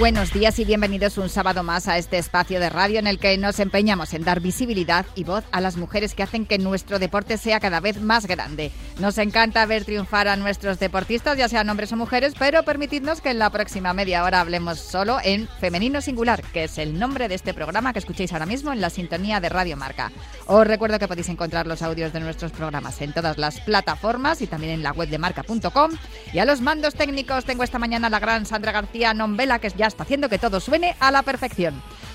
[0.00, 3.36] Buenos días y bienvenidos un sábado más a este espacio de radio en el que
[3.36, 7.36] nos empeñamos en dar visibilidad y voz a las mujeres que hacen que nuestro deporte
[7.36, 8.72] sea cada vez más grande.
[8.98, 13.28] Nos encanta ver triunfar a nuestros deportistas, ya sean hombres o mujeres, pero permitidnos que
[13.28, 17.34] en la próxima media hora hablemos solo en Femenino Singular, que es el nombre de
[17.34, 20.12] este programa que escuchéis ahora mismo en la sintonía de Radio Marca.
[20.46, 24.46] Os recuerdo que podéis encontrar los audios de nuestros programas en todas las plataformas y
[24.46, 25.90] también en la web de marca.com.
[26.32, 29.89] Y a los mandos técnicos tengo esta mañana la gran Sandra García Nombela, que ya
[29.90, 31.74] está haciendo que todo suene a la perfección.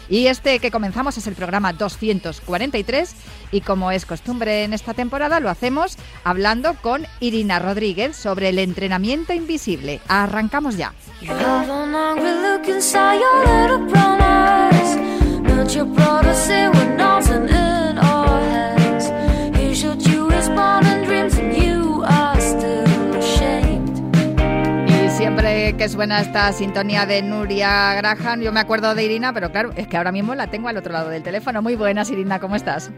[0.10, 3.16] Y este que comenzamos es el programa 243
[3.52, 8.60] y como es costumbre en esta temporada lo hacemos hablando con Irina Rodríguez sobre el
[8.60, 10.02] entrenamiento invisible.
[10.08, 10.94] Arrancamos ya.
[25.86, 29.88] Que suena esta sintonía de Nuria Graham, yo me acuerdo de Irina, pero claro, es
[29.88, 31.62] que ahora mismo la tengo al otro lado del teléfono.
[31.62, 32.90] Muy buenas, Irina, ¿cómo estás?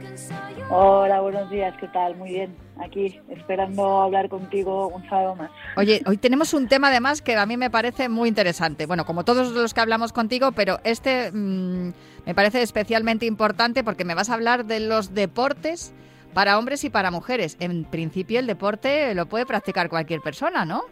[0.69, 2.15] Hola, buenos días, ¿qué tal?
[2.15, 5.52] Muy bien, aquí esperando hablar contigo un sábado más.
[5.75, 8.85] Oye, hoy tenemos un tema además que a mí me parece muy interesante.
[8.85, 11.91] Bueno, como todos los que hablamos contigo, pero este mm,
[12.25, 15.93] me parece especialmente importante porque me vas a hablar de los deportes
[16.33, 17.58] para hombres y para mujeres.
[17.59, 20.83] En principio el deporte lo puede practicar cualquier persona, ¿no?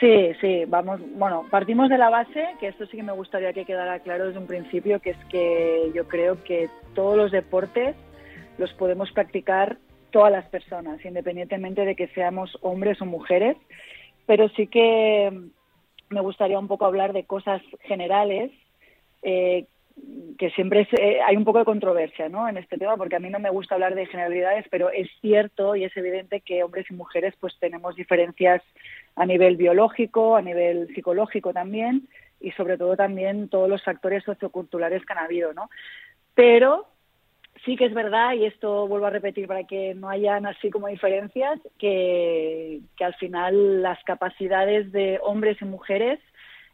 [0.00, 3.64] Sí, sí, vamos, bueno, partimos de la base, que esto sí que me gustaría que
[3.64, 7.96] quedara claro desde un principio, que es que yo creo que todos los deportes
[8.58, 9.78] los podemos practicar
[10.10, 13.56] todas las personas, independientemente de que seamos hombres o mujeres,
[14.26, 15.32] pero sí que
[16.10, 18.52] me gustaría un poco hablar de cosas generales
[19.22, 19.66] eh,
[20.38, 22.48] que siempre eh, hay un poco de controversia ¿no?
[22.48, 25.74] en este tema, porque a mí no me gusta hablar de generalidades, pero es cierto
[25.74, 28.62] y es evidente que hombres y mujeres pues tenemos diferencias
[29.18, 32.08] a nivel biológico, a nivel psicológico también,
[32.40, 35.68] y sobre todo también todos los factores socioculturales que han habido, ¿no?
[36.34, 36.86] Pero
[37.64, 40.86] sí que es verdad, y esto vuelvo a repetir para que no hayan así como
[40.86, 46.20] diferencias, que, que al final las capacidades de hombres y mujeres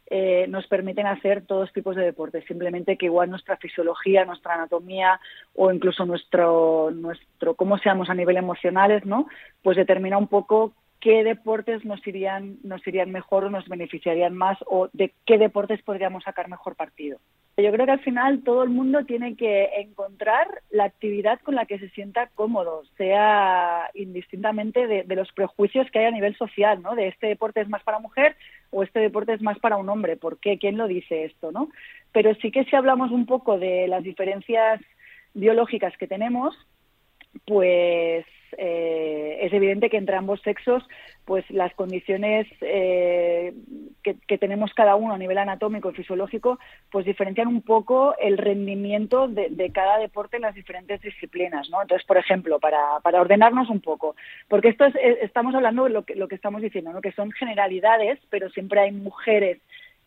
[0.07, 2.45] eh, nos permiten hacer todos tipos de deportes.
[2.45, 5.19] Simplemente que igual nuestra fisiología, nuestra anatomía
[5.55, 9.27] o incluso nuestro, nuestro cómo seamos a nivel emocionales, ¿no?
[9.63, 10.73] Pues determina un poco
[11.05, 15.79] qué deportes nos irían, nos irían mejor o nos beneficiarían más o de qué deportes
[15.83, 17.19] podríamos sacar mejor partido.
[17.57, 21.67] Yo creo que al final todo el mundo tiene que encontrar la actividad con la
[21.67, 26.95] que se sienta cómodo, sea indistintamente de, los prejuicios que hay a nivel social, ¿no?
[26.95, 28.35] De este deporte es más para mujer
[28.71, 30.17] o este deporte es más para un hombre.
[30.17, 30.57] ¿Por qué?
[30.57, 31.69] ¿Quién lo dice esto, no?
[32.13, 34.81] Pero sí que si hablamos un poco de las diferencias
[35.35, 36.55] biológicas que tenemos,
[37.45, 38.25] pues
[38.57, 40.83] eh, es evidente que entre ambos sexos
[41.25, 43.53] pues las condiciones eh,
[44.03, 46.59] que, tenemos cada uno a nivel anatómico y fisiológico
[46.91, 51.81] pues diferencian un poco el rendimiento de, cada deporte en las diferentes disciplinas ¿no?
[51.81, 54.15] entonces por ejemplo para, para ordenarnos un poco
[54.47, 57.01] porque esto es, estamos hablando de lo que, lo que estamos diciendo ¿no?
[57.01, 59.59] que son generalidades pero siempre hay mujeres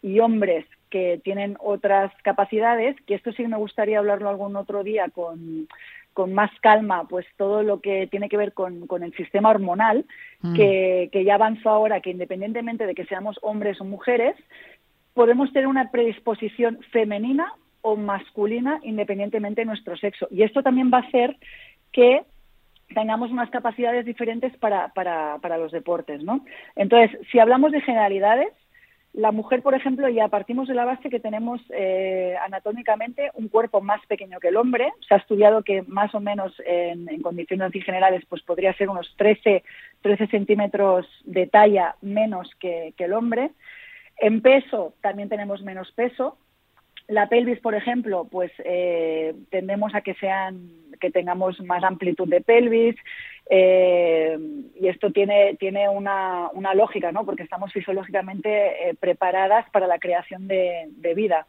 [0.03, 5.09] y hombres que tienen otras capacidades, que esto sí me gustaría hablarlo algún otro día
[5.13, 5.69] con,
[6.13, 10.05] con más calma pues todo lo que tiene que ver con, con el sistema hormonal,
[10.41, 10.55] mm.
[10.55, 14.35] que, que, ya avanzó ahora, que independientemente de que seamos hombres o mujeres,
[15.15, 17.53] podemos tener una predisposición femenina
[17.83, 20.29] o masculina independientemente de nuestro sexo.
[20.31, 21.37] Y esto también va a hacer
[21.93, 22.23] que
[22.95, 26.45] tengamos unas capacidades diferentes para, para, para los deportes, ¿no?
[26.75, 28.53] Entonces, si hablamos de generalidades,
[29.19, 33.81] la mujer, por ejemplo, ya partimos de la base que tenemos eh, anatómicamente un cuerpo
[33.81, 34.93] más pequeño que el hombre.
[35.09, 39.65] Se ha estudiado que más o menos en, condiciones generales pues podría ser unos 13,
[40.03, 43.51] 13 centímetros de talla menos que, el hombre.
[44.19, 46.39] En peso también tenemos menos peso.
[47.09, 50.71] La pelvis, por ejemplo, pues eh, tendemos a que sean
[51.01, 52.97] que tengamos más amplitud de pelvis,
[53.51, 54.39] eh,
[54.79, 57.25] y esto tiene, tiene una, una, lógica, ¿no?
[57.25, 61.47] Porque estamos fisiológicamente eh, preparadas para la creación de, vida.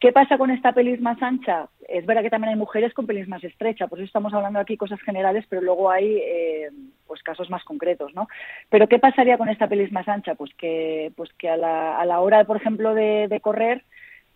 [0.00, 1.68] ¿Qué pasa con esta pelis más ancha?
[1.88, 4.76] Es verdad que también hay mujeres con pelis más estrecha, por eso estamos hablando aquí
[4.76, 6.70] cosas generales, pero luego hay eh,
[7.06, 8.28] pues casos más concretos, ¿no?
[8.70, 10.34] Pero ¿qué pasaría con esta pelis más ancha?
[10.34, 13.84] Pues que, pues que a la, a la hora, por ejemplo, de, de correr,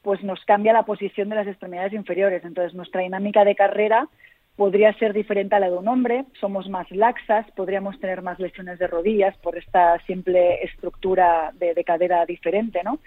[0.06, 2.44] pues nos cambia la posición de las extremidades inferiores.
[2.44, 4.06] Entonces, nuestra dinámica de carrera
[4.54, 8.78] podría ser diferente a la de un hombre, somos más laxas, podríamos tener más lesiones
[8.78, 13.00] de rodillas por esta simple estructura de, de cadera diferente, ¿no?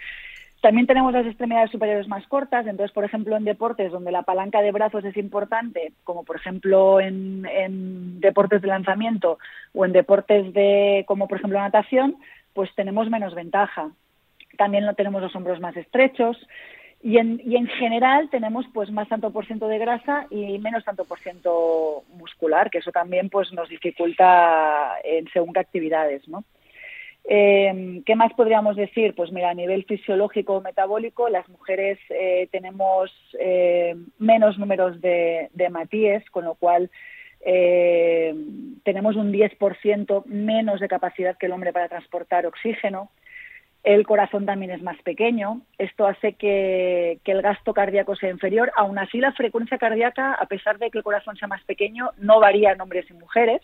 [0.60, 4.60] También tenemos las extremidades superiores más cortas, entonces, por ejemplo, en deportes donde la palanca
[4.60, 9.38] de brazos es importante, como por ejemplo en, en deportes de lanzamiento
[9.72, 12.16] o en deportes de, como por ejemplo natación,
[12.52, 13.88] pues tenemos menos ventaja.
[14.58, 16.36] También no tenemos los hombros más estrechos
[17.02, 21.18] y en, general tenemos pues más tanto por ciento de grasa y menos tanto por
[21.20, 26.44] ciento muscular, que eso también pues nos dificulta en según qué actividades, ¿no?
[27.24, 29.14] Eh, ¿Qué más podríamos decir?
[29.14, 35.48] Pues mira, a nivel fisiológico o metabólico, las mujeres eh, tenemos eh, menos números de,
[35.52, 36.90] de, matíes, con lo cual
[37.42, 38.34] eh,
[38.84, 43.10] tenemos un 10% menos de capacidad que el hombre para transportar oxígeno.
[43.82, 45.62] El corazón también es más pequeño.
[45.78, 48.70] Esto hace que, que, el gasto cardíaco sea inferior.
[48.76, 52.40] Aún así, la frecuencia cardíaca, a pesar de que el corazón sea más pequeño, no
[52.40, 53.62] varía en hombres y mujeres.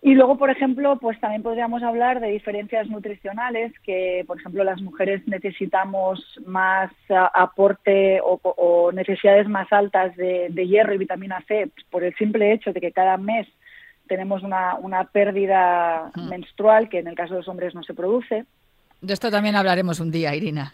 [0.00, 4.80] Y luego, por ejemplo, pues también podríamos hablar de diferencias nutricionales, que, por ejemplo, las
[4.80, 6.92] mujeres necesitamos más
[7.34, 12.52] aporte o, o necesidades más altas de, de, hierro y vitamina C por el simple
[12.52, 13.48] hecho de que cada mes
[14.06, 16.28] tenemos una, una pérdida mm.
[16.28, 18.44] menstrual que en el caso de los hombres no se produce.
[19.00, 20.72] De esto también hablaremos un día, Irina.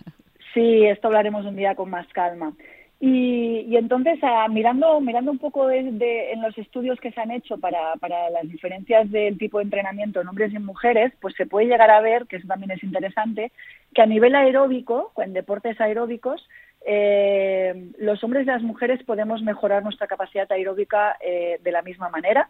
[0.54, 2.54] Sí, esto hablaremos un día con más calma.
[3.00, 5.98] Y, y entonces, ah, mirando, mirando un poco en
[6.40, 10.28] los estudios que se han hecho para, para las diferencias del tipo de entrenamiento en
[10.28, 13.52] hombres y en mujeres, pues se puede llegar a ver, que eso también es interesante,
[13.92, 16.48] que a nivel aeróbico, en deportes aeróbicos,
[16.86, 22.08] eh, los hombres y las mujeres podemos mejorar nuestra capacidad aeróbica eh, de la misma
[22.08, 22.48] manera.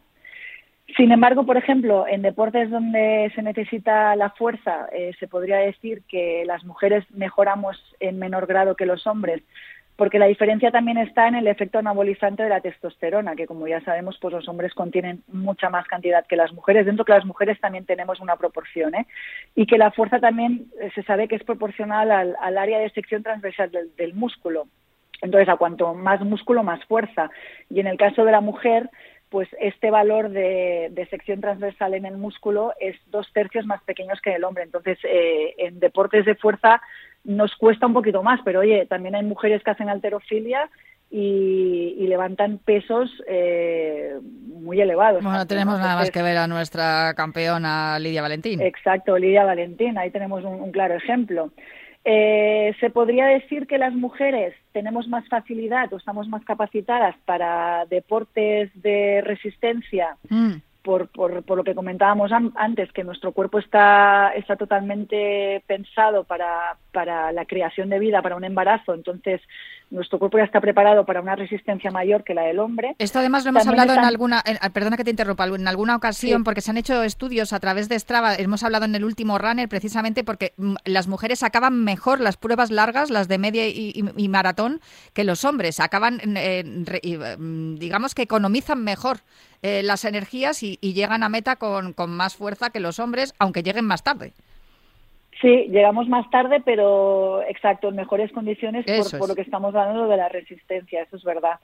[0.97, 6.03] Sin embargo, por ejemplo, en deportes donde se necesita la fuerza, eh, se podría decir
[6.09, 9.43] que las mujeres mejoramos en menor grado que los hombres,
[9.97, 13.81] porque la diferencia también está en el efecto anabolizante de la testosterona, que como ya
[13.81, 17.59] sabemos, pues los hombres contienen mucha más cantidad que las mujeres, dentro que las mujeres
[17.61, 19.07] también tenemos una proporción, ¿eh?
[19.55, 22.91] y que la fuerza también eh, se sabe que es proporcional al, al área de
[22.91, 24.67] sección transversal del, del músculo.
[25.23, 27.31] Entonces, a cuanto más músculo, más fuerza.
[27.71, 28.91] Y en el caso de la mujer,
[29.35, 34.21] pues este valor de, de, sección transversal en el músculo es dos tercios más pequeños
[34.21, 34.63] que el hombre.
[34.63, 36.81] Entonces, eh, en deportes de fuerza
[37.25, 40.71] nos cuesta un poquito más, pero oye, también hay mujeres que hacen alterofilia
[41.11, 45.21] y, y levantan pesos eh, muy elevados.
[45.21, 48.61] Bueno, no tenemos nada más que ver a nuestra campeona Lidia Valentín.
[48.61, 51.51] Exacto, Lidia Valentín, ahí tenemos un, un claro ejemplo.
[52.07, 57.87] Eh, se podría decir que las mujeres tenemos más facilidad o estamos más capacitadas para
[57.87, 60.53] deportes de resistencia mm
[60.85, 66.77] por, por, por, lo que comentábamos antes, que nuestro cuerpo está, está totalmente pensado para,
[66.93, 69.41] para la creación de vida, para un embarazo, entonces
[69.91, 72.97] nuestro cuerpo ya está preparado para una resistencia mayor que la del hombre.
[72.99, 74.05] Esto además lo hemos También hablado están...
[74.05, 76.45] en alguna, en, ah, perdona que te interrumpa, en alguna ocasión, sí.
[76.45, 79.69] porque se han hecho estudios a través de Strava, hemos hablado en el último runner
[79.69, 84.05] precisamente porque mm, las mujeres acaban mejor las pruebas largas, las de media y, y,
[84.17, 84.81] y maratón,
[85.15, 86.63] que los hombres, acaban, eh,
[87.79, 89.21] digamos que economizan mejor
[89.67, 93.35] eh, las energías y, y, llegan a meta con, con más fuerza que los hombres,
[93.39, 94.33] aunque lleguen más tarde.
[95.41, 100.07] Sí, llegamos más tarde, pero exacto, en mejores condiciones por, por, lo que estamos hablando
[100.09, 101.59] de la resistencia, eso es verdad.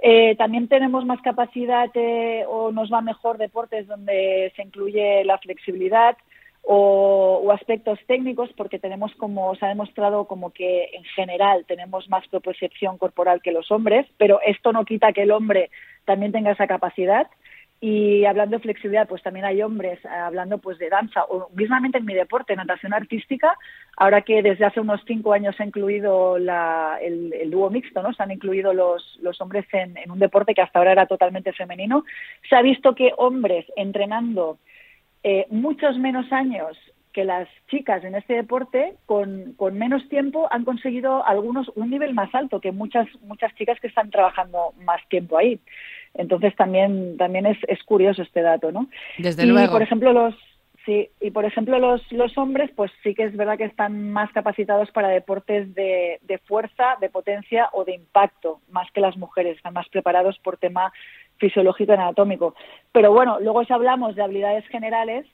[0.00, 5.38] Eh, también tenemos más capacidad eh, o nos va mejor deportes donde se incluye la
[5.38, 6.16] flexibilidad
[6.62, 12.08] o, o, aspectos técnicos porque tenemos como se ha demostrado como que en general tenemos
[12.08, 15.70] más propiocepción corporal que los hombres, pero esto no quita que el hombre
[16.04, 17.28] también tenga esa capacidad.
[17.84, 21.98] Y hablando de flexibilidad, pues también hay hombres eh, hablando pues de danza o mismamente
[21.98, 23.58] en mi deporte, natación artística,
[23.96, 28.00] ahora que desde hace unos cinco años se ha incluido la, el, el, dúo mixto,
[28.00, 28.12] ¿no?
[28.12, 32.04] Se han incluido los, hombres en, en, un deporte que hasta ahora era totalmente femenino.
[32.48, 34.58] Se ha visto que hombres entrenando
[35.24, 36.78] eh, muchos menos años
[37.12, 42.14] que las chicas en este deporte con, con, menos tiempo han conseguido algunos un nivel
[42.14, 45.60] más alto que muchas muchas chicas que están trabajando más tiempo ahí.
[46.14, 48.88] Entonces también también es, es curioso este dato, ¿no?
[49.18, 49.72] Desde y, luego.
[49.72, 50.34] por ejemplo los
[50.84, 54.30] sí y por ejemplo los los hombres pues sí que es verdad que están más
[54.32, 59.56] capacitados para deportes de, de fuerza, de potencia o de impacto más que las mujeres
[59.56, 60.92] están más preparados por tema
[61.38, 62.54] fisiológico y anatómico.
[62.92, 65.26] Pero bueno, luego si hablamos de habilidades generales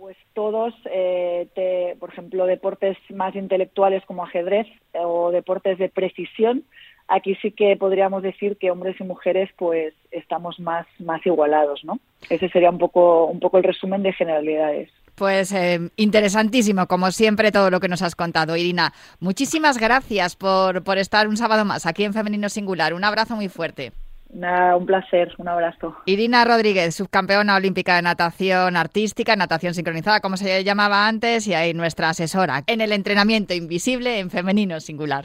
[0.00, 5.90] pues todos, eh, te, por ejemplo, deportes más intelectuales como ajedrez eh, o deportes de
[5.90, 6.64] precisión,
[7.10, 11.98] aquí sí que podríamos decir que hombres y mujeres pues estamos más, más igualados, ¿no?
[12.30, 14.88] Ese sería un poco, un poco el resumen de generalidades.
[15.16, 18.92] Pues eh, interesantísimo, como siempre, todo lo que nos has contado, Irina.
[19.18, 22.94] Muchísimas gracias por, por estar un sábado más aquí en Femenino Singular.
[22.94, 23.92] Un abrazo muy fuerte.
[24.32, 25.96] Nada, un placer, un abrazo.
[26.06, 31.74] Irina Rodríguez, subcampeona olímpica de natación artística, natación sincronizada, como se llamaba antes, y ahí
[31.74, 35.24] nuestra asesora en el entrenamiento invisible en femenino singular.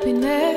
[0.00, 0.49] happiness.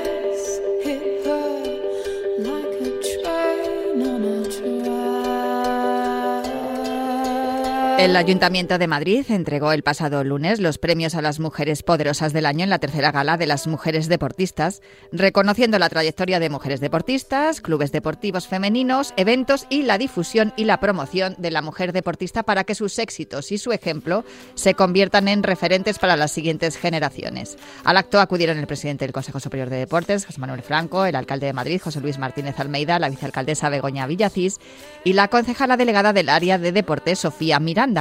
[8.04, 12.46] El Ayuntamiento de Madrid entregó el pasado lunes los premios a las mujeres poderosas del
[12.46, 14.82] año en la tercera gala de las mujeres deportistas,
[15.14, 20.82] reconociendo la trayectoria de mujeres deportistas, clubes deportivos femeninos, eventos y la difusión y la
[20.82, 25.42] promoción de la mujer deportista para que sus éxitos y su ejemplo se conviertan en
[25.42, 27.58] referentes para las siguientes generaciones.
[27.86, 31.46] Al acto acudieron el presidente del Consejo Superior de Deportes, José Manuel Franco, el alcalde
[31.46, 34.60] de Madrid, José Luis Martínez Almeida, la vicealcaldesa Begoña Villacís
[35.06, 37.93] y la concejala delegada del área de deportes, Sofía Miranda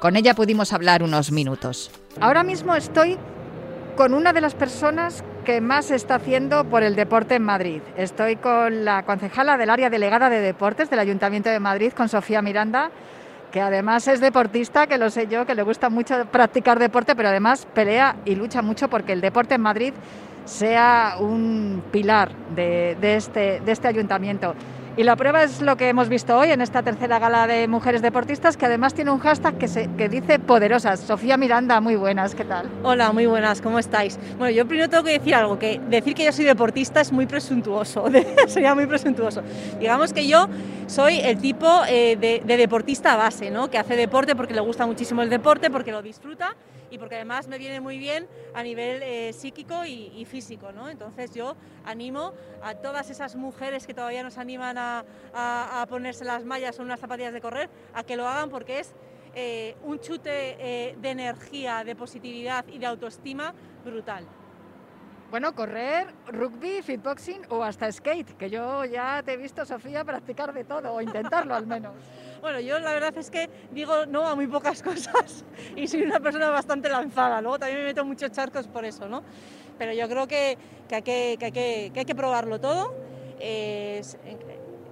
[0.00, 1.90] con ella pudimos hablar unos minutos.
[2.20, 3.18] Ahora mismo estoy
[3.96, 7.80] con una de las personas que más está haciendo por el deporte en Madrid.
[7.96, 12.42] Estoy con la concejala del área delegada de deportes del Ayuntamiento de Madrid, con Sofía
[12.42, 12.90] Miranda,
[13.50, 17.28] que además es deportista, que lo sé yo, que le gusta mucho practicar deporte, pero
[17.28, 19.94] además pelea y lucha mucho porque el deporte en Madrid
[20.44, 24.54] sea un pilar de, este, de este ayuntamiento.
[24.98, 28.00] Y la prueba es lo que hemos visto hoy en esta tercera gala de mujeres
[28.00, 31.00] deportistas, que además tiene un hashtag que, dice poderosas.
[31.00, 32.70] Sofía Miranda, muy buenas, ¿qué tal?
[32.82, 34.18] Hola, muy buenas, ¿cómo estáis?
[34.38, 37.26] Bueno, yo primero tengo que decir algo, que decir que yo soy deportista es muy
[37.26, 38.06] presuntuoso,
[38.46, 39.42] sería muy presuntuoso.
[39.78, 40.48] Digamos que yo
[40.86, 43.68] soy el tipo eh, de, de deportista base, ¿no?
[43.68, 46.56] Que hace deporte porque le gusta muchísimo el deporte, porque lo disfruta
[46.96, 50.72] y porque además me viene muy bien a nivel eh, psíquico y, físico.
[50.72, 50.88] ¿no?
[50.88, 55.04] Entonces yo animo a todas esas mujeres que todavía nos animan a,
[55.88, 58.94] ponerse las mallas o unas zapatillas de correr a que lo hagan porque es
[59.34, 64.24] eh, un chute eh, de energía, de positividad y de autoestima brutal.
[65.30, 70.54] Bueno, correr, rugby, fitboxing o hasta skate, que yo ya te he visto, Sofía, practicar
[70.54, 71.94] de todo, o intentarlo al menos.
[72.38, 76.20] Bueno, yo la verdad es que digo no a muy pocas cosas y soy una
[76.20, 77.40] persona bastante lanzada.
[77.40, 79.24] Luego también me meto muchos charcos por eso, ¿no?
[79.78, 80.56] Pero yo creo que,
[80.92, 82.94] hay, que, hay, que, probarlo todo.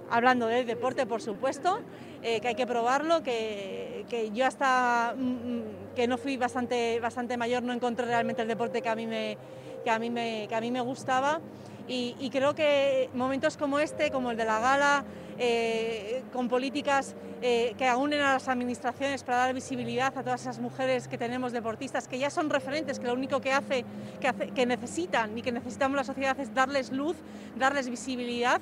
[0.09, 1.79] hablando del deporte, por supuesto,
[2.23, 5.63] eh, que hay que probarlo, que, yo hasta mm, mm,
[5.95, 9.37] que no fui bastante, bastante mayor no encontré realmente el deporte que a mí me,
[9.85, 11.39] que a mí me, que a mí me gustaba.
[11.87, 15.05] Y, creo que momentos como este, como el de la gala,
[15.37, 20.57] eh, con políticas eh, que aúnen a las administraciones para dar visibilidad a todas esas
[20.57, 23.85] mujeres que tenemos deportistas, que ya son referentes, que lo único que hace,
[24.19, 27.17] que, hace, que necesitan y que necesitamos la sociedad es darles luz,
[27.55, 28.59] darles visibilidad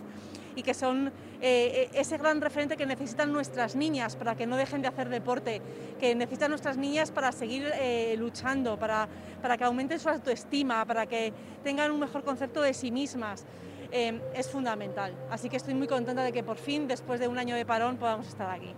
[0.56, 4.82] y que son eh, ese gran referente que necesitan nuestras niñas para que no dejen
[4.82, 5.62] de hacer deporte,
[6.00, 7.72] que necesitan nuestras niñas para seguir
[8.18, 9.08] luchando, para,
[9.42, 11.34] para que aumenten su autoestima, para que
[11.64, 13.46] tengan un mejor concepto de sí mismas.
[13.96, 15.14] Em, es fundamental.
[15.30, 17.98] Así que estoy muy contenta de que por fin, después de un año de parón,
[17.98, 18.74] podamos estar aquí.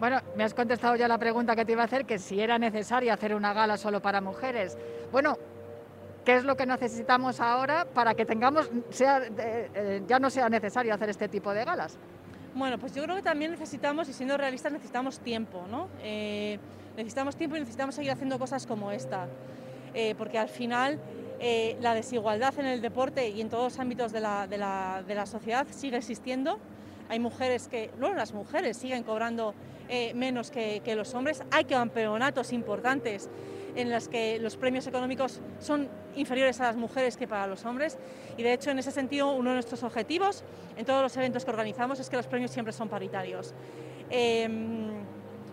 [0.00, 2.58] Bueno, me has contestado ya la pregunta que te iba a hacer, que si era
[2.58, 4.76] necesario hacer una gala solo para mujeres.
[5.12, 5.38] Bueno,
[6.26, 10.92] ¿qué es lo que necesitamos ahora para que tengamos, sea, eh, ya no sea necesario
[10.92, 11.96] hacer este tipo de galas?
[12.54, 15.88] Bueno, pues yo creo que también necesitamos, y siendo realistas, necesitamos tiempo, ¿no?
[16.02, 16.58] Eh,
[16.96, 19.28] necesitamos tiempo y necesitamos seguir haciendo cosas como esta,
[19.94, 20.98] eh, porque al final
[21.38, 25.04] eh, la desigualdad en el deporte y en todos los ámbitos de la, de la,
[25.06, 26.58] de la sociedad sigue existiendo.
[27.08, 29.54] Hay mujeres que, no las mujeres siguen cobrando
[29.88, 31.42] eh, menos que, que, los hombres.
[31.52, 33.28] Hay campeonatos importantes
[33.76, 37.98] en los que los premios económicos son inferiores a las mujeres que para los hombres.
[38.36, 40.42] Y de hecho, en ese sentido, uno de nuestros objetivos
[40.76, 43.54] en todos los eventos que organizamos es que los premios siempre son paritarios.
[44.10, 44.88] Em,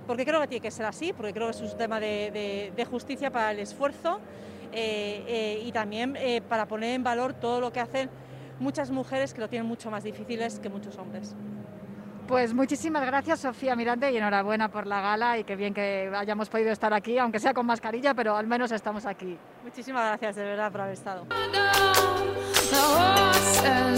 [0.08, 2.86] porque creo que tiene que ser así, porque creo que es un tema de, de
[2.86, 4.20] justicia para el esfuerzo
[4.76, 8.10] eh, eh, y también eh, para poner en valor todo lo que hacen
[8.60, 11.36] muchas mujeres que lo tienen mucho más difíciles que muchos hombres.
[12.28, 16.50] Pues muchísimas gracias Sofía Miranda y enhorabuena por la gala y qué bien que hayamos
[16.50, 19.38] podido estar aquí, aunque sea con mascarilla, pero al menos estamos aquí.
[19.64, 21.26] Muchísimas gracias de verdad por haber estado.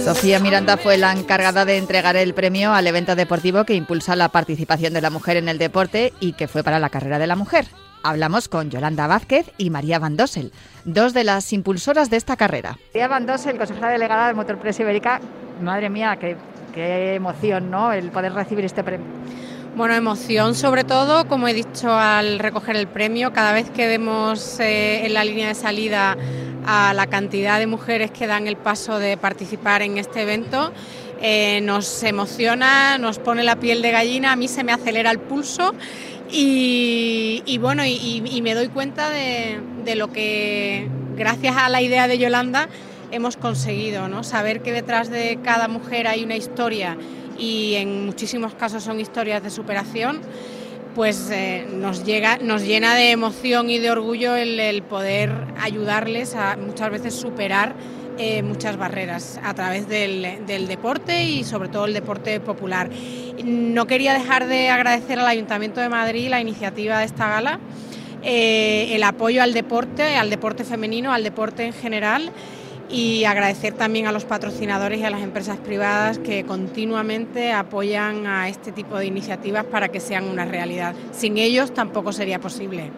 [0.03, 4.29] Sofía Miranda fue la encargada de entregar el premio al evento deportivo que impulsa la
[4.29, 7.36] participación de la mujer en el deporte y que fue para la carrera de la
[7.36, 7.67] mujer.
[8.03, 10.51] Hablamos con Yolanda Vázquez y María Van Dossel,
[10.84, 12.77] dos de las impulsoras de esta carrera.
[12.94, 15.22] María Van Dossel, consejera delegada de Motorpress Ibérica,
[15.62, 16.36] madre mía, qué,
[16.75, 17.94] qué emoción, ¿no?
[17.94, 19.08] El poder recibir este premio.
[19.75, 24.60] Bueno, emoción sobre todo, como he dicho al recoger el premio, cada vez que vemos
[24.60, 26.17] eh, en la línea de salida
[26.65, 30.72] a la cantidad de mujeres que dan el paso de participar en este evento,
[31.22, 35.20] eh, nos emociona, nos pone la piel de gallina, a mí se me acelera el
[35.20, 35.74] pulso
[36.29, 42.17] y, bueno, y, me doy cuenta de, de, lo que, gracias a la idea de
[42.17, 42.67] Yolanda,
[43.12, 44.24] hemos conseguido, ¿no?
[44.24, 46.98] Saber que detrás de cada mujer hay una historia
[47.38, 50.22] y en muchísimos casos son historias de superación
[50.96, 55.32] pues eh, nos, llega, nos llena de emoción y de orgullo el, poder
[55.62, 57.76] ayudarles a muchas veces superar
[58.18, 62.90] eh, muchas barreras a través del, deporte y sobre todo el deporte popular.
[63.44, 67.60] No quería dejar de agradecer al Ayuntamiento de Madrid la iniciativa de esta gala,
[68.24, 72.32] eh, el apoyo al deporte, al deporte femenino, al deporte en general
[72.89, 78.50] y agradecer también a los patrocinadores y a las empresas privadas que continuamente apoyan a
[78.50, 80.94] este tipo de iniciativas para que sean una realidad.
[81.12, 82.92] Sin ellos tampoco sería posible.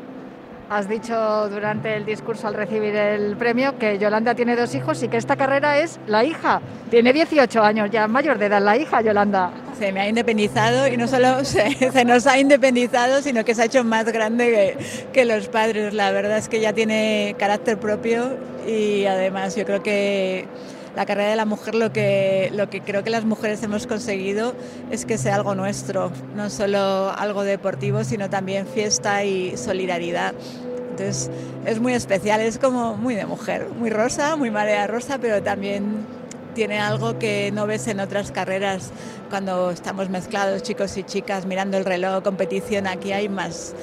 [0.70, 5.08] Has dicho durante el discurso al recibir el premio que Yolanda tiene dos hijos y
[5.08, 6.62] que esta carrera es la hija.
[6.90, 9.52] Tiene 18 años, ya mayor de edad la hija, Yolanda.
[9.78, 13.66] Se me ha independizado y no solo se, nos ha independizado, sino que se ha
[13.66, 15.94] hecho más grande que, que los padres.
[15.94, 20.48] La verdad es que ya tiene carácter propio y además yo creo que
[20.98, 24.56] la carrera de la mujer lo que, lo que creo que las mujeres hemos conseguido
[24.90, 30.34] es que sea algo nuestro, no solo algo deportivo, sino también fiesta y solidaridad.
[30.90, 31.30] Entonces
[31.68, 36.08] es muy especial, es como muy de mujer, muy rosa, muy marea rosa, pero también
[36.58, 38.90] tiene algo que no ves en otras carreras.
[39.30, 43.76] Cuando estamos mezclados chicos y chicas mirando el reloj, competición, aquí hay más,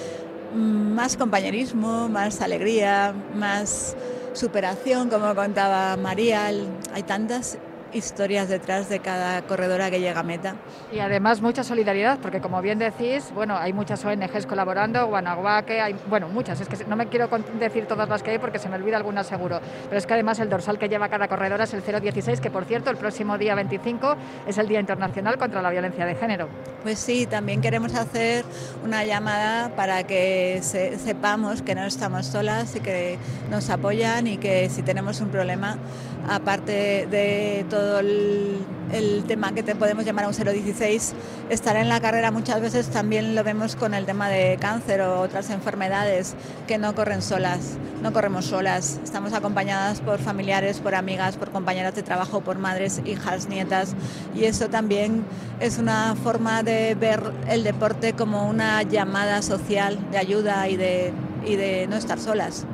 [0.52, 3.94] más compañerismo, más alegría, más
[4.32, 7.58] superación, como contaba María, hay tantas
[7.94, 10.56] historias detrás de cada corredora que llega a meta.
[10.92, 15.96] Y además mucha solidaridad, porque como bien decís, bueno, hay muchas ONGs colaborando, Guanajuaque, hay,
[16.08, 18.76] bueno, muchas, es que no me quiero decir todas las que hay porque se me
[18.76, 21.82] olvida alguna seguro, pero es que además el dorsal que lleva cada corredora es el
[21.82, 26.04] 016, que por cierto el próximo día 25 es el Día Internacional contra la Violencia
[26.04, 26.48] de Género.
[26.82, 28.44] Pues sí, también queremos hacer
[28.84, 33.18] una llamada para que sepamos que no estamos solas y que
[33.50, 35.78] nos apoyan y que si tenemos un problema,
[36.28, 38.64] aparte de todo el,
[39.26, 41.14] tema que te podemos llamar un 016,
[41.50, 45.20] estar en la carrera muchas veces también lo vemos con el tema de cáncer o
[45.20, 46.34] otras enfermedades
[46.68, 51.94] que no corren solas, no corremos solas, estamos acompañadas por familiares, por amigas, por compañeras
[51.96, 53.94] de trabajo, por madres, hijas, nietas
[54.36, 55.24] y eso también
[55.58, 61.12] es una forma de ver el deporte como una llamada social de ayuda y de,
[61.44, 62.66] y de no estar solas.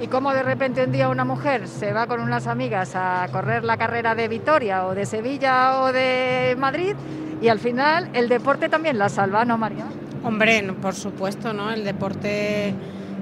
[0.00, 3.64] Y cómo de repente un día una mujer se va con unas amigas a correr
[3.64, 6.94] la carrera de Vitoria o de Sevilla o de Madrid
[7.40, 9.84] y al final el deporte también la salva, ¿no, María?
[10.24, 11.70] Hombre, por supuesto, ¿no?
[11.70, 12.74] El deporte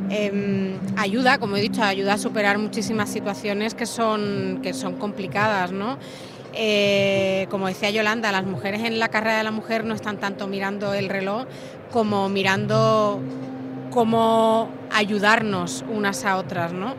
[0.08, 5.72] em, ayuda, como he dicho, ayuda a superar muchísimas situaciones que son, que son complicadas,
[5.72, 5.98] ¿no?
[6.54, 10.46] Eh, como decía Yolanda, las mujeres en la carrera de la mujer no están tanto
[10.46, 11.46] mirando el reloj
[11.90, 13.20] como mirando
[13.92, 16.94] cómo ayudarnos unas a otras, ¿no?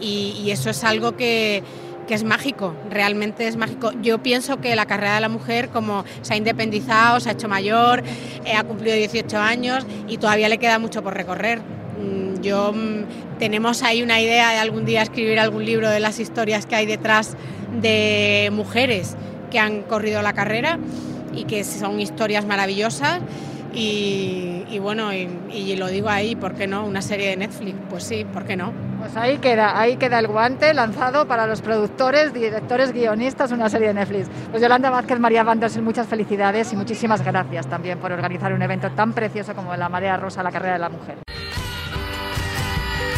[0.00, 1.62] Y, eso es algo que,
[2.08, 3.92] es mágico, realmente es mágico.
[4.00, 7.48] Yo pienso que la carrera de la mujer, como se ha independizado, se ha hecho
[7.48, 8.02] mayor,
[8.46, 11.60] eh, ha cumplido 18 años y todavía le queda mucho por recorrer.
[11.60, 16.18] Mm, yo mm, tenemos ahí una idea de algún día escribir algún libro de las
[16.18, 17.36] historias que hay detrás
[17.78, 19.14] de mujeres
[19.50, 20.78] que han corrido la carrera
[21.34, 23.20] y que son historias maravillosas
[23.80, 26.84] y, bueno, y, lo digo ahí, ¿por qué no?
[26.84, 28.72] Una serie de Netflix, pues sí, ¿por qué no?
[28.98, 33.88] Pues ahí queda, ahí queda el guante lanzado para los productores, directores, guionistas, una serie
[33.88, 34.28] de Netflix.
[34.50, 38.90] Pues Yolanda Vázquez, María Vandersen, muchas felicidades y muchísimas gracias también por organizar un evento
[38.90, 41.18] tan precioso como la Marea Rosa, la carrera de la mujer.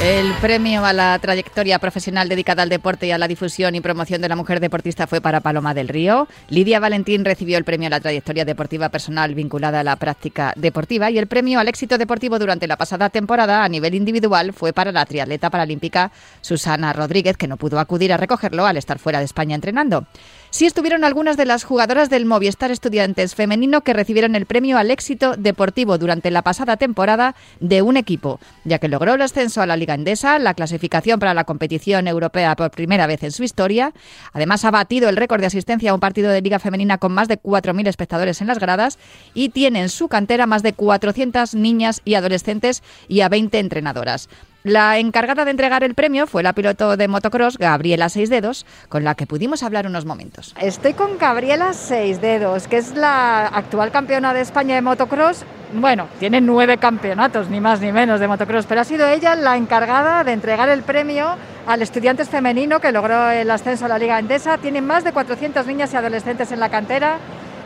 [0.02, 4.22] El premio a la trayectoria profesional dedicada al deporte y a la difusión y promoción
[4.22, 6.26] de la mujer deportista fue para Paloma del Río.
[6.48, 11.10] Lidia Valentín recibió el premio a la trayectoria deportiva personal vinculada a la práctica deportiva
[11.10, 14.90] y el premio al éxito deportivo durante la pasada temporada a nivel individual fue para
[14.90, 19.26] la triatleta paralímpica Susana Rodríguez, que no pudo acudir a recogerlo al estar fuera de
[19.26, 20.06] España entrenando.
[20.52, 24.90] Sí estuvieron algunas de las jugadoras del Movistar Estudiantes femenino que recibieron el premio al
[24.90, 29.66] éxito deportivo durante la pasada temporada de un equipo, ya que logró el ascenso a
[29.66, 33.92] la Liga Endesa, la clasificación para la competición europea por primera vez en su historia.
[34.32, 37.28] Además, ha batido el récord de asistencia a un partido de Liga Femenina con más
[37.28, 38.98] de 4.000 espectadores en las gradas
[39.34, 44.28] y tiene en su cantera más de 400 niñas y adolescentes y a 20 entrenadoras.
[44.62, 49.04] La encargada de entregar el premio fue la piloto de motocross Gabriela Seis Dedos, con
[49.04, 50.54] la que pudimos hablar unos momentos.
[50.60, 55.46] Estoy con Gabriela Seis Dedos, que es la actual campeona de España de motocross.
[55.72, 59.56] Bueno, tiene nueve campeonatos, ni más ni menos, de motocross, pero ha sido ella la
[59.56, 64.18] encargada de entregar el premio al Estudiantes Femenino que logró el ascenso a la Liga
[64.18, 64.58] Endesa.
[64.58, 67.16] Tienen más de 400 niñas y adolescentes en la cantera,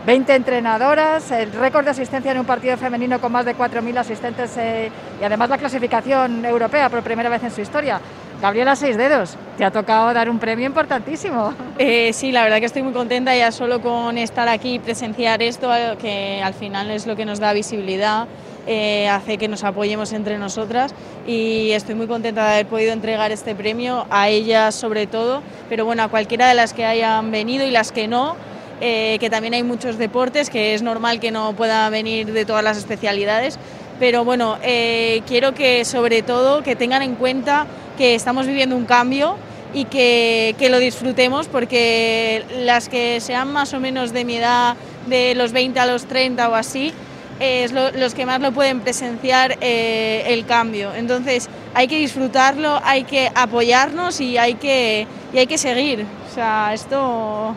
[0.06, 4.54] 20 entrenadoras, el récord de asistencia en un partido femenino con más de 4.000 asistentes
[4.58, 8.00] eh, y además la clasificación europea por primera vez en su historia.
[8.42, 11.54] Gabriela Seis Dedos, te ha tocado dar un premio importantísimo.
[11.78, 15.42] Eh, sí, la verdad que estoy muy contenta ya solo con estar aquí y presenciar
[15.42, 18.26] esto, que al final es lo que nos da visibilidad.
[18.66, 20.94] Eh, hace que nos apoyemos entre nosotras
[21.26, 25.84] y estoy muy contenta de haber podido entregar este premio a ellas sobre todo, pero
[25.84, 28.36] bueno, a cualquiera de las que hayan venido y las que no,
[28.80, 32.64] eh, que también hay muchos deportes, que es normal que no pueda venir de todas
[32.64, 33.58] las especialidades,
[33.98, 38.87] pero bueno, eh, quiero que sobre todo que tengan en cuenta que estamos viviendo un
[38.87, 39.37] cambio
[39.72, 44.76] y que, que, lo disfrutemos porque las que sean más o menos de mi edad,
[45.06, 46.92] de los 20 a los 30 o así,
[47.40, 50.94] es los que más lo pueden presenciar eh, el cambio.
[50.94, 56.06] Entonces hay que disfrutarlo, hay que apoyarnos y hay que, y hay que seguir.
[56.30, 57.54] O sea, esto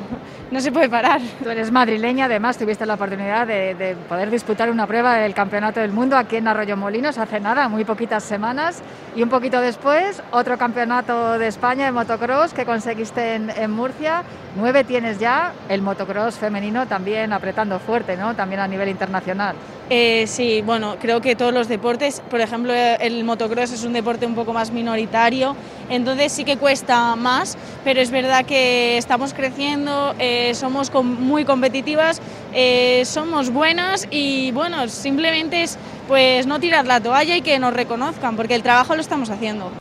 [0.52, 1.22] no se puede parar.
[1.44, 5.92] Tú eres madrileña, además tuviste la oportunidad de, poder disputar una prueba del Campeonato del
[5.92, 8.82] Mundo aquí en Arroyo Molinos hace nada, muy poquitas semanas,
[9.16, 14.24] y un poquito después otro Campeonato de España de motocross que conseguiste en, Murcia.
[14.56, 18.36] Nueve tienes ya, el motocross femenino también apretando fuerte, ¿no?
[18.36, 19.56] También a nivel internacional.
[19.90, 24.26] Eh, sí, bueno, creo que todos los deportes, por ejemplo, el motocross es un deporte
[24.26, 25.56] un poco más minoritario,
[25.90, 30.14] entonces sí que cuesta más, pero es verdad que estamos creciendo.
[30.20, 32.22] Eh, somos muy competitivas,
[32.54, 37.74] eh, somos buenas y bueno, simplemente es pues no tirar la toalla y que nos
[37.74, 39.72] reconozcan, porque el trabajo lo estamos haciendo.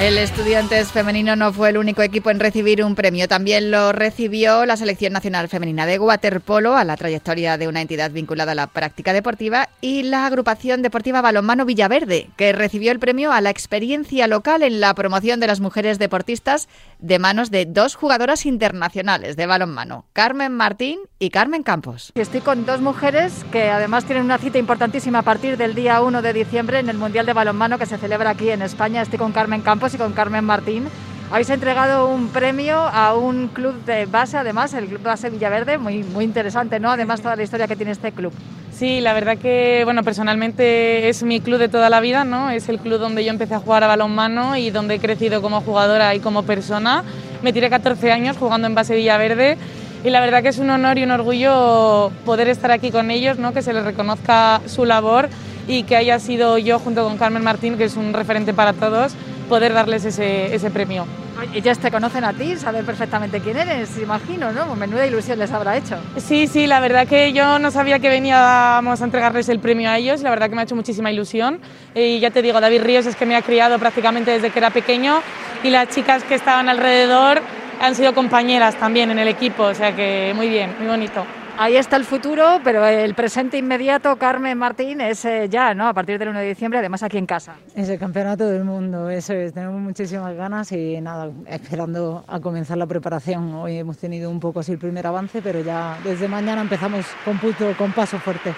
[0.00, 3.28] El Estudiantes Femenino no fue el único equipo en recibir un premio.
[3.28, 8.10] También lo recibió la Selección Nacional Femenina de Waterpolo a la trayectoria de una entidad
[8.10, 13.30] vinculada a la práctica deportiva y la Agrupación Deportiva Balonmano Villaverde, que recibió el premio
[13.30, 17.94] a la experiencia local en la promoción de las mujeres deportistas de manos de dos
[17.94, 22.12] jugadoras internacionales de balonmano, Carmen Martín y Carmen Campos.
[22.14, 26.22] Estoy con dos mujeres que además tienen una cita importantísima a partir del día 1
[26.22, 29.02] de diciembre en el Mundial de Balonmano que se celebra aquí en España.
[29.02, 30.88] Estoy con Carmen Campos y con Carmen Martín.
[31.30, 36.02] Habéis entregado un premio a un club de base, además, el Club Base Villaverde, muy,
[36.02, 36.90] muy interesante, ¿no?
[36.90, 38.32] Además, toda la historia que tiene este club.
[38.72, 42.50] Sí, la verdad que, bueno, personalmente es mi club de toda la vida, ¿no?
[42.50, 45.60] Es el club donde yo empecé a jugar a balonmano y donde he crecido como
[45.60, 47.04] jugadora y como persona.
[47.42, 49.56] Me tiré 14 años jugando en Base Villaverde
[50.02, 53.38] y la verdad que es un honor y un orgullo poder estar aquí con ellos,
[53.38, 53.52] ¿no?
[53.52, 55.28] Que se les reconozca su labor
[55.68, 59.12] y que haya sido yo junto con Carmen Martín, que es un referente para todos,
[59.50, 61.04] poder darles ese, ese premio.
[61.52, 64.76] Ellas te conocen a ti, saben perfectamente quién eres, imagino, ¿no?
[64.76, 65.96] Menuda ilusión les habrá hecho.
[66.16, 69.98] Sí, sí, la verdad que yo no sabía que veníamos a entregarles el premio a
[69.98, 71.58] ellos, la verdad que me ha hecho muchísima ilusión.
[71.94, 74.70] Y ya te digo, David Ríos es que me ha criado prácticamente desde que era
[74.70, 75.20] pequeño
[75.64, 77.42] y las chicas que estaban alrededor
[77.80, 81.24] han sido compañeras también en el equipo, o sea que muy bien, muy bonito.
[81.62, 85.88] Ahí está el futuro, pero el presente inmediato, Carmen Martín, es eh, ya, ¿no?
[85.88, 87.56] A partir del 1 de diciembre, además aquí en casa.
[87.74, 89.52] Es el campeonato del mundo, eso es.
[89.52, 93.52] Tenemos muchísimas ganas y nada, esperando a comenzar la preparación.
[93.56, 97.36] Hoy hemos tenido un poco así el primer avance, pero ya desde mañana empezamos con,
[97.36, 98.54] puto, con paso fuerte.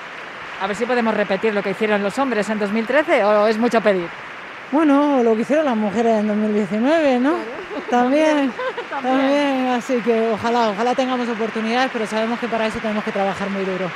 [0.60, 3.80] A ver si podemos repetir lo que hicieron los hombres en 2013 o es mucho
[3.80, 4.06] pedir.
[4.70, 7.34] Bueno, lo que hicieron las mujeres en 2019, ¿no?
[7.90, 8.52] También,
[9.02, 13.50] también, así que ojalá, ojalá tengamos oportunidades, pero sabemos que para eso tenemos que trabajar
[13.50, 13.90] muy duro.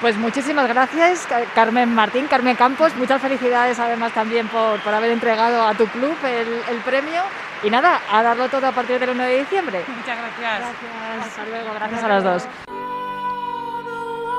[0.00, 2.96] Pues muchísimas gracias, Carmen Martín, Carmen Campos.
[2.96, 7.22] Muchas felicidades además también por, por haber entregado a tu club el, el, premio.
[7.62, 9.84] Y nada, a darlo todo a partir del 1 de diciembre.
[9.86, 10.60] Muchas gracias.
[10.60, 11.26] Gracias.
[11.26, 12.48] Hasta luego, gracias a las dos.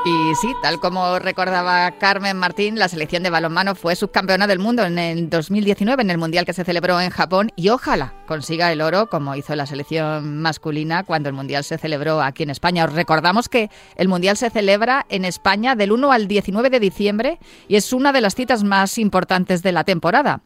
[0.04, 4.84] Y sí, tal como recordaba Carmen Martín, la selección de balonmano fue subcampeona del mundo
[4.84, 8.82] en el 2019 en el Mundial que se celebró en Japón y ojalá consiga el
[8.82, 12.86] oro como hizo la selección masculina cuando el Mundial se celebró aquí en España.
[12.86, 17.40] Os recordamos que el Mundial se celebra en España del 1 al 19 de diciembre
[17.68, 20.42] y es una de las citas más importantes de la temporada.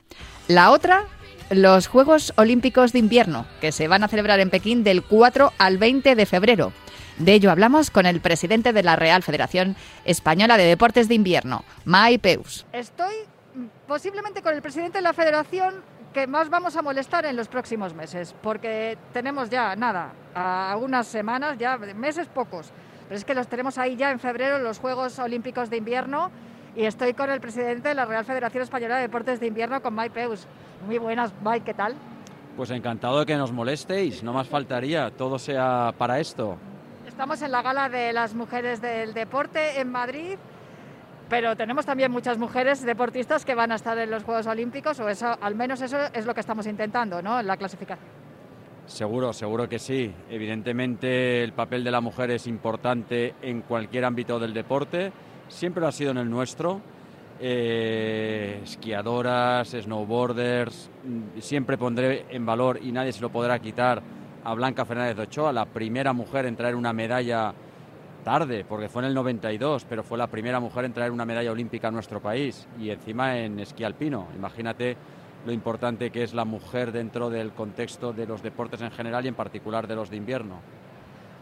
[0.49, 1.05] La otra
[1.49, 5.77] los Juegos Olímpicos de Invierno, que se van a celebrar en Pekín del 4 al
[5.77, 6.71] 20 de febrero.
[7.17, 11.63] De ello hablamos con el presidente de la Real Federación Española de Deportes de Invierno,
[11.85, 12.65] Mai Peus.
[12.73, 13.13] Estoy
[13.87, 15.75] posiblemente con el presidente de la Federación
[16.13, 21.57] que más vamos a molestar en los próximos meses, porque tenemos ya, nada, algunas semanas,
[21.57, 22.71] ya meses pocos,
[23.07, 26.31] pero es que los tenemos ahí ya en febrero, los Juegos Olímpicos de Invierno,
[26.75, 29.93] y estoy con el presidente de la Real Federación Española de Deportes de Invierno, con
[29.93, 30.45] Mai Peus.
[30.85, 31.95] Muy buenas, Mai, ¿qué tal?
[32.57, 36.57] Pues encantado de que nos molestéis, no más faltaría, todo sea para esto.
[37.07, 40.37] Estamos en la gala de las mujeres del deporte en Madrid.
[41.29, 45.09] pero tenemos también muchas mujeres deportistas que van a estar en los Juegos Olímpicos, o
[45.09, 47.39] eso, al menos eso es lo que estamos intentando, ¿no?
[47.39, 48.07] En la clasificación.
[48.85, 50.13] Seguro, seguro que sí.
[50.29, 55.11] Evidentemente el papel de la mujer es importante en cualquier ámbito del deporte,
[55.47, 56.81] siempre lo ha sido en el nuestro.
[57.39, 64.01] Eh, esquiadoras, snowboarders, mm, siempre pondré en valor y nadie se lo podrá quitar
[64.43, 67.53] a Blanca Fernández de Ochoa, la primera mujer en traer una medalla
[68.23, 71.51] tarde, porque fue en el 92, pero fue la primera mujer en traer una medalla
[71.51, 74.27] olímpica a nuestro país y encima en esquí alpino.
[74.35, 74.95] Imagínate
[75.45, 79.27] lo importante que es la mujer dentro del contexto de los deportes en general y
[79.27, 80.59] en particular de los de invierno.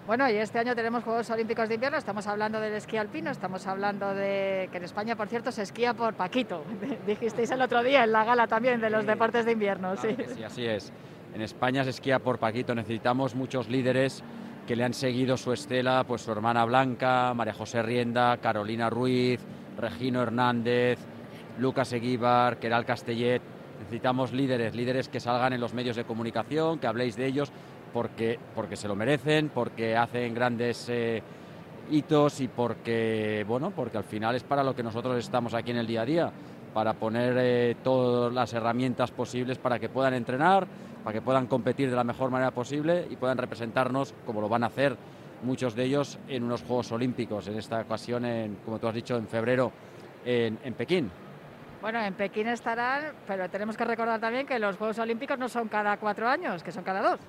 [0.05, 3.65] Bueno, y este año tenemos Juegos Olímpicos de Invierno, estamos hablando del esquí alpino, estamos
[3.67, 6.65] hablando de que en España, por cierto, se esquía por Paquito.
[7.07, 9.95] Dijisteis el otro día en la gala también de los deportes de invierno.
[9.95, 10.15] sí.
[10.35, 10.91] sí, así es.
[11.33, 14.21] En España se esquía por Paquito, necesitamos muchos líderes
[14.67, 19.39] que le han seguido su estela, pues su hermana Blanca, María José Rienda, Carolina Ruiz,
[19.77, 20.99] Regino Hernández,
[21.59, 23.41] Lucas Eguíbar, Keral Castellet.
[23.79, 27.51] Necesitamos líderes, líderes que salgan en los medios de comunicación, que habléis de ellos,
[27.93, 31.21] porque, porque se lo merecen, porque hacen grandes eh,
[31.91, 35.77] hitos y porque, bueno, porque al final es para lo que nosotros estamos aquí en
[35.77, 36.31] el día a día,
[36.73, 40.67] para poner eh, todas las herramientas posibles para que puedan entrenar,
[41.03, 44.63] para que puedan competir de la mejor manera posible y puedan representarnos, como lo van
[44.63, 44.97] a hacer
[45.43, 49.17] muchos de ellos, en unos Juegos Olímpicos, en esta ocasión, en, como tú has dicho,
[49.17, 49.71] en febrero
[50.25, 51.11] en, Pekín.
[51.81, 55.67] Bueno, en Pekín estarán, pero tenemos que recordar también que los Juegos Olímpicos no son
[55.67, 57.19] cada cuatro años, que son cada dos.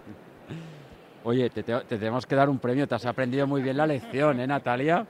[1.24, 4.46] Oye, te, tenemos que dar un premio, te has aprendido muy bien la lección, ¿eh,
[4.46, 5.06] Natalia?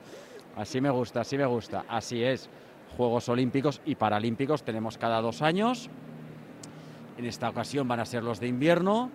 [0.56, 2.48] Así me gusta, así me gusta, así es.
[2.96, 5.90] Juegos Olímpicos y Paralímpicos tenemos cada dos años
[7.16, 9.10] en esta ocasión van a ser los de invierno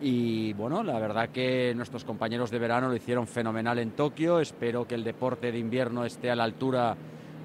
[0.00, 4.40] y bueno, la verdad que nuestros compañeros de verano lo hicieron fenomenal en Tokio.
[4.40, 6.96] Espero que el deporte de invierno esté a la altura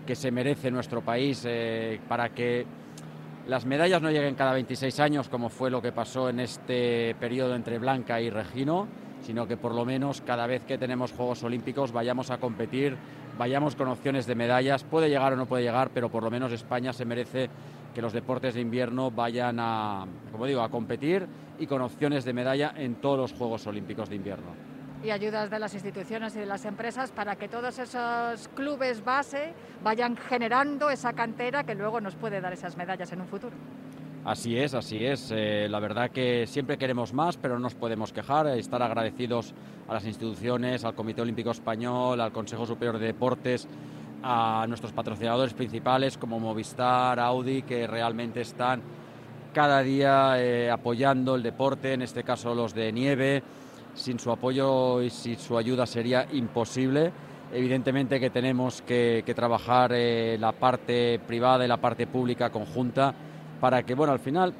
[0.06, 2.65] que se merece nuestro país eh, para que
[3.48, 7.56] las medallas no lleguen cada 26 años como fue lo que pasó en este periodo
[7.56, 8.88] entre Blanca y Regino,
[9.22, 12.98] sino que por lo menos cada vez que tenemos Juegos Olímpicos vayamos a competir,
[13.38, 14.84] vayamos con opciones de medallas.
[14.84, 17.50] Puede llegar o no puede llegar, pero por lo menos España se merece
[17.94, 21.28] que los deportes de invierno vayan a, como digo, a competir
[21.60, 24.75] y con opciones de medalla en todos los Juegos Olímpicos de invierno.
[25.06, 29.54] Y ayudas de las instituciones y de las empresas para que todos esos clubes base
[29.84, 33.56] vayan generando esa cantera que luego nos puede dar esas medallas en un futuro.
[34.24, 35.32] Así es, así es.
[35.32, 38.48] Eh, la verdad que siempre queremos más, pero no nos podemos quejar.
[38.48, 39.54] Estar agradecidos
[39.88, 43.68] a las instituciones, al Comité Olímpico Español, al Consejo Superior de Deportes,
[44.24, 48.82] a nuestros patrocinadores principales como Movistar, Audi, que realmente están
[49.54, 53.44] cada día eh, apoyando el deporte, en este caso los de nieve.
[53.96, 57.12] Sin su apoyo y sin su ayuda sería imposible.
[57.52, 63.14] Evidentemente que tenemos que, trabajar eh, la parte privada y la parte pública conjunta
[63.60, 64.54] para que, bueno, al final,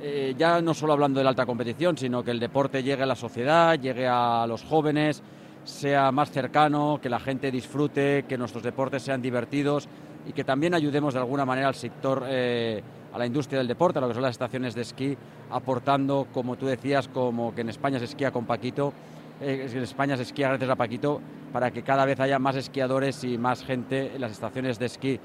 [0.00, 3.06] eh, ya no solo hablando de la alta competición, sino que el deporte llegue a
[3.06, 5.22] la sociedad, llegue a los jóvenes,
[5.64, 9.88] sea más cercano, que la gente disfrute, que nuestros deportes sean divertidos
[10.26, 13.98] y que también ayudemos de alguna manera al sector, eh, a la industria del deporte,
[13.98, 15.16] a lo que son las estaciones de esquí,
[15.50, 18.92] aportando, como tú decías, como que en España se esquía con Paquito,
[19.40, 21.20] eh, en España se esquía gracias a Paquito,
[21.52, 25.18] para que cada vez haya más esquiadores y más gente en las estaciones de esquí.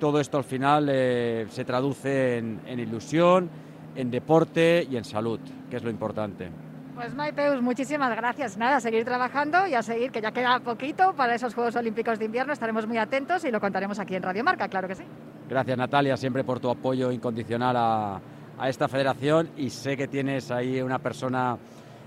[0.00, 3.50] Todo esto al final eh, se traduce en ilusión,
[3.96, 6.67] en deporte y en salud, que es lo importante.
[6.98, 8.58] Pues Maipeus, muchísimas gracias.
[8.58, 12.18] Nada, a seguir trabajando y a seguir, que ya queda poquito para esos Juegos Olímpicos
[12.18, 12.52] de Invierno.
[12.52, 15.04] Estaremos muy atentos y lo contaremos aquí en Radio Marca, claro que sí.
[15.48, 18.20] Gracias Natalia, siempre por tu apoyo incondicional a,
[18.58, 21.56] a esta federación y sé que tienes ahí una persona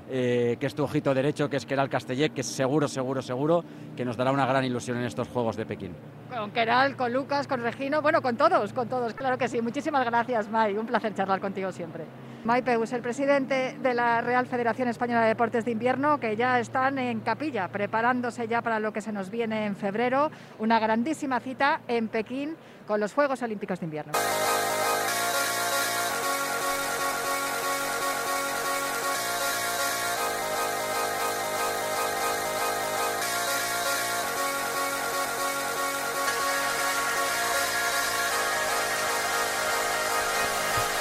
[0.10, 3.64] eh, que es tu ojito derecho, que es Keral Castellet, que seguro, seguro, seguro
[3.96, 5.96] que nos dará una gran ilusión en estos Juegos de Pekín.
[6.30, 9.62] Con Keral, con Lucas, con Regino, bueno, con todos, con todos, claro que sí.
[9.62, 12.04] Muchísimas gracias, Mai, un placer charlar contigo siempre.
[12.44, 16.60] Mai Peus, el presidente de la Real Federación Española de Deportes de Invierno, que ya
[16.60, 21.40] están en capilla, preparándose ya para lo que se nos viene en febrero, una grandísima
[21.40, 22.56] cita en Pekín
[22.88, 24.14] con los Juegos Olímpicos de Invierno.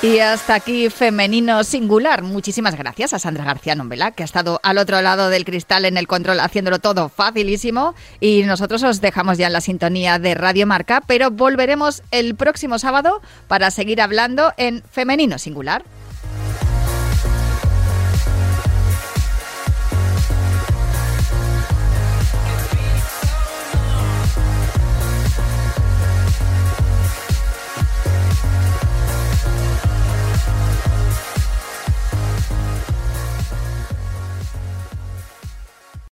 [0.03, 2.23] Y hasta aquí Femenino Singular.
[2.23, 5.99] Muchísimas gracias a Sandra García Nombela, que ha estado al otro lado del cristal en
[5.99, 7.95] el control haciéndolo todo facilísimo.
[8.19, 12.79] Y nosotros os dejamos ya en la sintonía de Radio Marca, pero volveremos el próximo
[12.79, 15.85] sábado para seguir hablando en Femenino Singular.